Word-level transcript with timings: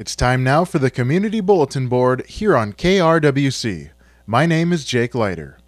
It's 0.00 0.16
time 0.16 0.42
now 0.42 0.64
for 0.64 0.78
the 0.78 0.90
Community 0.90 1.42
Bulletin 1.42 1.86
Board 1.86 2.24
here 2.24 2.56
on 2.56 2.72
KRWC. 2.72 3.90
My 4.26 4.46
name 4.46 4.72
is 4.72 4.86
Jake 4.86 5.14
Leiter. 5.14 5.58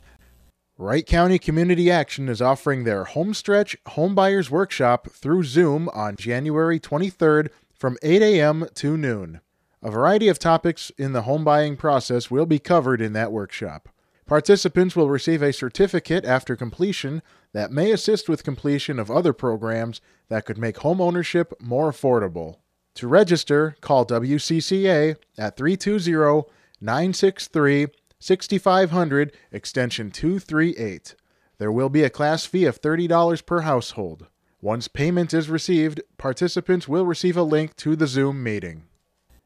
Wright 0.78 1.04
County 1.04 1.38
Community 1.38 1.90
Action 1.90 2.30
is 2.30 2.40
offering 2.40 2.84
their 2.84 3.04
Homestretch 3.04 3.76
Homebuyers 3.88 4.48
Workshop 4.48 5.10
through 5.10 5.42
Zoom 5.42 5.90
on 5.90 6.16
January 6.16 6.80
23rd 6.80 7.50
from 7.74 7.98
8 8.02 8.22
a.m. 8.22 8.68
to 8.76 8.96
noon. 8.96 9.42
A 9.82 9.90
variety 9.90 10.28
of 10.28 10.38
topics 10.38 10.90
in 10.96 11.12
the 11.12 11.22
home 11.24 11.44
buying 11.44 11.76
process 11.76 12.30
will 12.30 12.46
be 12.46 12.58
covered 12.58 13.02
in 13.02 13.12
that 13.12 13.32
workshop. 13.32 13.90
Participants 14.24 14.96
will 14.96 15.10
receive 15.10 15.42
a 15.42 15.52
certificate 15.52 16.24
after 16.24 16.56
completion 16.56 17.20
that 17.52 17.70
may 17.70 17.92
assist 17.92 18.30
with 18.30 18.44
completion 18.44 18.98
of 18.98 19.10
other 19.10 19.34
programs 19.34 20.00
that 20.30 20.46
could 20.46 20.56
make 20.56 20.78
home 20.78 21.02
ownership 21.02 21.52
more 21.60 21.92
affordable. 21.92 22.61
To 22.96 23.08
register, 23.08 23.76
call 23.80 24.04
WCCA 24.06 25.16
at 25.38 25.56
320 25.56 26.50
963 26.80 27.86
6500 28.18 29.32
extension 29.50 30.10
238. 30.10 31.14
There 31.58 31.72
will 31.72 31.88
be 31.88 32.02
a 32.02 32.10
class 32.10 32.44
fee 32.44 32.64
of 32.66 32.80
$30 32.80 33.46
per 33.46 33.60
household. 33.60 34.26
Once 34.60 34.88
payment 34.88 35.34
is 35.34 35.48
received, 35.48 36.00
participants 36.18 36.86
will 36.86 37.04
receive 37.06 37.36
a 37.36 37.42
link 37.42 37.74
to 37.76 37.96
the 37.96 38.06
Zoom 38.06 38.42
meeting. 38.42 38.84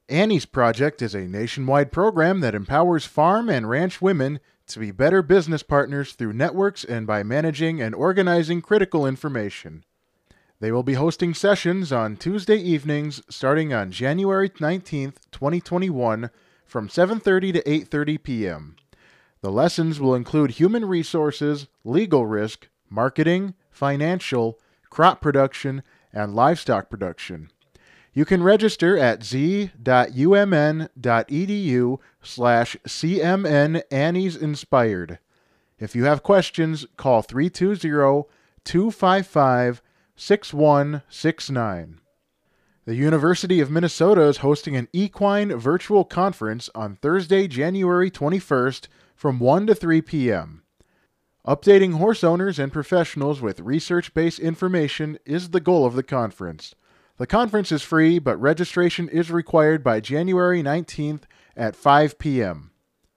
Annie's 0.08 0.46
Project 0.46 1.02
is 1.02 1.14
a 1.14 1.26
nationwide 1.26 1.90
program 1.90 2.40
that 2.40 2.54
empowers 2.54 3.06
farm 3.06 3.48
and 3.48 3.68
ranch 3.68 4.00
women 4.00 4.40
to 4.66 4.78
be 4.78 4.90
better 4.90 5.22
business 5.22 5.62
partners 5.62 6.12
through 6.12 6.32
networks 6.32 6.84
and 6.84 7.06
by 7.06 7.22
managing 7.22 7.80
and 7.80 7.94
organizing 7.94 8.60
critical 8.60 9.06
information. 9.06 9.84
They 10.58 10.72
will 10.72 10.82
be 10.82 10.94
hosting 10.94 11.34
sessions 11.34 11.92
on 11.92 12.16
Tuesday 12.16 12.56
evenings 12.56 13.22
starting 13.28 13.74
on 13.74 13.90
January 13.90 14.48
19th, 14.48 15.16
2021 15.30 16.30
from 16.64 16.88
7:30 16.88 17.52
to 17.52 17.62
8:30 17.62 18.22
p.m. 18.22 18.76
The 19.42 19.52
lessons 19.52 20.00
will 20.00 20.14
include 20.14 20.52
human 20.52 20.86
resources, 20.86 21.68
legal 21.84 22.24
risk, 22.24 22.68
marketing, 22.88 23.52
financial, 23.70 24.58
crop 24.88 25.20
production, 25.20 25.82
and 26.12 26.34
livestock 26.34 26.88
production. 26.88 27.50
You 28.14 28.24
can 28.24 28.42
register 28.42 28.96
at 28.96 29.22
z.umn.edu 29.22 29.68
slash 32.22 32.76
Inspired. 34.42 35.18
If 35.78 35.94
you 35.94 36.04
have 36.04 36.22
questions, 36.22 36.86
call 36.96 37.20
320 37.20 38.24
255 38.64 39.82
6169. 40.16 42.00
The 42.86 42.94
University 42.94 43.60
of 43.60 43.70
Minnesota 43.70 44.22
is 44.22 44.38
hosting 44.38 44.76
an 44.76 44.88
equine 44.92 45.56
virtual 45.56 46.04
conference 46.04 46.70
on 46.74 46.96
Thursday, 46.96 47.48
January 47.48 48.10
21st 48.10 48.88
from 49.14 49.38
1 49.38 49.66
to 49.66 49.74
3 49.74 50.00
p.m. 50.02 50.62
Updating 51.46 51.98
horse 51.98 52.24
owners 52.24 52.58
and 52.58 52.72
professionals 52.72 53.40
with 53.40 53.60
research 53.60 54.12
based 54.14 54.38
information 54.38 55.18
is 55.24 55.50
the 55.50 55.60
goal 55.60 55.84
of 55.84 55.94
the 55.94 56.02
conference. 56.02 56.74
The 57.18 57.26
conference 57.26 57.72
is 57.72 57.82
free, 57.82 58.18
but 58.18 58.40
registration 58.40 59.08
is 59.08 59.30
required 59.30 59.84
by 59.84 60.00
January 60.00 60.62
19th 60.62 61.22
at 61.56 61.76
5 61.76 62.18
p.m. 62.18 62.72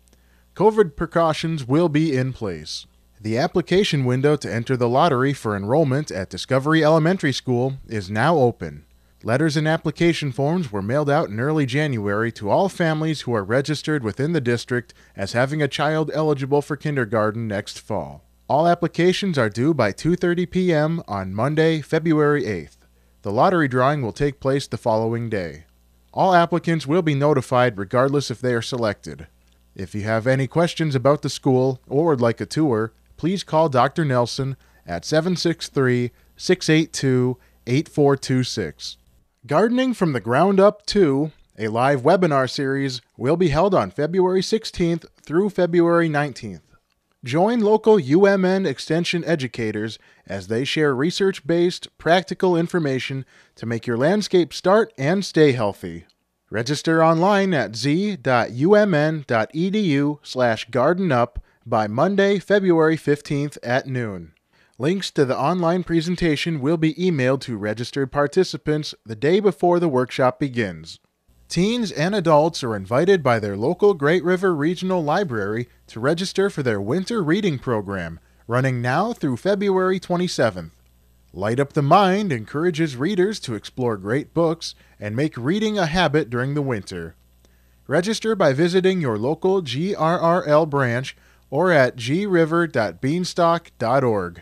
COVID 0.55 0.95
precautions 0.95 1.65
will 1.65 1.89
be 1.89 2.15
in 2.15 2.33
place. 2.33 2.85
The 3.22 3.38
application 3.38 4.06
window 4.06 4.38
to 4.38 4.53
enter 4.53 4.78
the 4.78 4.88
lottery 4.88 5.34
for 5.34 5.57
enrollment 5.57 6.09
at 6.09 6.30
Discovery 6.30 6.85
Elementary 6.85 7.34
School 7.34 7.74
is 7.85 8.09
now 8.09 8.38
open. 8.38 8.85
Letters 9.24 9.57
and 9.57 9.68
application 9.68 10.31
forms 10.31 10.72
were 10.72 10.81
mailed 10.81 11.09
out 11.09 11.28
in 11.28 11.38
early 11.38 11.66
January 11.66 12.31
to 12.31 12.50
all 12.50 12.69
families 12.69 13.22
who 13.22 13.34
are 13.34 13.44
registered 13.44 14.06
within 14.06 14.31
the 14.31 14.40
district 14.40 14.94
as 15.18 15.34
having 15.34 15.62
a 15.62 15.68
child 15.68 16.09
eligible 16.13 16.62
for 16.62 16.78
kindergarten 16.78 17.46
next 17.46 17.78
fall. 17.81 18.24
All 18.47 18.66
applications 18.66 19.38
are 19.38 19.50
due 19.50 19.74
by 19.74 19.91
2:30 19.91 20.50
p.m. 20.50 21.03
on 21.06 21.34
Monday, 21.34 21.81
February 21.81 22.44
8th. 22.44 22.78
The 23.24 23.34
lottery 23.34 23.68
drawing 23.68 24.01
will 24.01 24.13
take 24.13 24.40
place 24.40 24.66
the 24.66 24.78
following 24.78 25.30
day. 25.30 25.66
All 26.13 26.34
applicants 26.34 26.88
will 26.88 27.01
be 27.01 27.16
notified 27.16 27.78
regardless 27.78 28.31
if 28.31 28.40
they 28.40 28.53
are 28.53 28.62
selected. 28.62 29.28
If 29.75 29.94
you 29.94 30.03
have 30.03 30.25
any 30.25 30.47
questions 30.47 30.96
about 30.96 31.22
the 31.22 31.30
school 31.30 31.81
or 31.86 32.06
would 32.07 32.22
like 32.22 32.40
a 32.40 32.46
tour, 32.46 32.94
please 33.19 33.44
call 33.44 33.68
Dr. 33.68 34.06
Nelson 34.06 34.56
at 34.88 35.03
763 35.03 36.12
682 36.38 37.38
8426. 37.68 38.97
Gardening 39.46 39.94
from 39.94 40.13
the 40.13 40.22
Ground 40.22 40.57
Up 40.59 40.85
2, 40.85 41.31
a 41.57 41.68
live 41.68 42.02
webinar 42.02 42.50
series, 42.50 43.02
will 43.18 43.35
be 43.35 43.50
held 43.50 43.75
on 43.75 43.91
February 43.91 44.40
16th 44.40 45.06
through 45.22 45.50
February 45.50 46.07
19th. 46.09 46.62
Join 47.22 47.59
local 47.59 47.97
UMN 47.97 48.66
Extension 48.66 49.25
educators 49.25 50.00
as 50.25 50.47
they 50.47 50.63
share 50.63 50.96
research 50.96 51.46
based, 51.46 51.90
practical 51.97 52.56
information 52.56 53.25
to 53.56 53.66
make 53.66 53.86
your 53.86 53.97
landscape 53.97 54.53
start 54.53 54.94
and 54.97 55.25
stay 55.25 55.51
healthy. 55.51 56.06
Register 56.50 57.03
online 57.03 57.53
at 57.53 57.75
z.umn.edu 57.75 58.19
slash 60.24 60.69
gardenup 60.69 61.36
by 61.69 61.88
Monday, 61.88 62.40
February 62.40 62.97
15th 62.97 63.57
at 63.62 63.85
noon. 63.85 64.34
Links 64.80 65.12
to 65.12 65.24
the 65.24 65.38
online 65.38 65.84
presentation 65.84 66.62
will 66.62 66.78
be 66.78 66.96
emailed 66.96 67.41
to 67.41 67.57
registered 67.57 68.12
participants 68.12 68.96
the 69.06 69.16
day 69.16 69.40
before 69.40 69.80
the 69.80 69.88
workshop 69.88 70.40
begins. 70.40 71.00
Teens 71.47 71.91
and 71.91 72.16
adults 72.16 72.63
are 72.63 72.75
invited 72.75 73.22
by 73.22 73.40
their 73.40 73.56
local 73.56 73.94
Great 73.94 74.24
River 74.24 74.56
Regional 74.56 75.03
Library 75.03 75.68
to 75.88 76.00
register 76.00 76.50
for 76.50 76.63
their 76.63 76.81
winter 76.81 77.22
reading 77.22 77.59
program, 77.59 78.19
running 78.47 78.81
now 78.81 79.13
through 79.13 79.38
February 79.38 80.00
27th. 80.00 80.72
Light 81.34 81.59
Up 81.59 81.74
the 81.74 81.84
Mind 81.84 82.31
encourages 82.31 82.96
readers 82.96 83.40
to 83.41 83.53
explore 83.53 83.97
great 83.97 84.34
books 84.34 84.74
and 85.00 85.16
make 85.16 85.38
reading 85.38 85.78
a 85.78 85.86
habit 85.86 86.30
during 86.30 86.56
the 86.56 86.62
winter. 86.62 87.16
Register 87.88 88.36
by 88.36 88.53
visiting 88.53 89.01
your 89.01 89.18
local 89.18 89.62
GRRL 89.62 90.69
branch 90.69 91.16
or 91.49 91.71
at 91.71 91.95
griver.beanstack.org. 91.95 94.41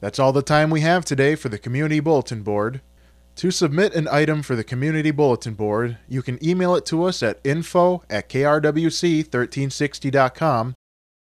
That's 0.00 0.18
all 0.18 0.32
the 0.32 0.42
time 0.42 0.70
we 0.70 0.80
have 0.80 1.04
today 1.04 1.34
for 1.36 1.48
the 1.48 1.58
Community 1.58 2.00
Bulletin 2.00 2.42
Board. 2.42 2.80
To 3.36 3.50
submit 3.50 3.94
an 3.94 4.08
item 4.08 4.42
for 4.42 4.56
the 4.56 4.64
Community 4.64 5.10
Bulletin 5.10 5.54
Board, 5.54 5.96
you 6.08 6.22
can 6.22 6.44
email 6.44 6.74
it 6.74 6.84
to 6.86 7.04
us 7.04 7.22
at 7.22 7.40
info 7.44 8.02
at 8.10 8.28
krwc1360.com 8.28 10.74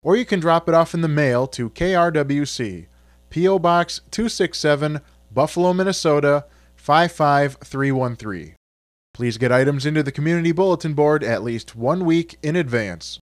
or 0.02 0.16
you 0.16 0.24
can 0.24 0.40
drop 0.40 0.68
it 0.68 0.74
off 0.74 0.94
in 0.94 1.00
the 1.00 1.08
mail 1.08 1.46
to 1.48 1.70
KRWC, 1.70 2.86
P.O. 3.30 3.58
Box 3.58 4.00
267, 4.10 5.00
Buffalo, 5.30 5.74
Minnesota 5.74 6.44
55313. 6.76 8.54
Please 9.12 9.36
get 9.36 9.50
items 9.50 9.84
into 9.84 10.02
the 10.02 10.12
Community 10.12 10.52
Bulletin 10.52 10.94
Board 10.94 11.24
at 11.24 11.42
least 11.42 11.74
one 11.74 12.04
week 12.04 12.38
in 12.42 12.54
advance. 12.54 13.18